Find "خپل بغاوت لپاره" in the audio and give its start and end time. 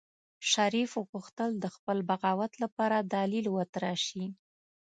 1.75-2.97